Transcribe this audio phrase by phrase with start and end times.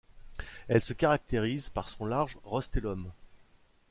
[0.67, 3.11] Elle se caractérise par son large rostellum.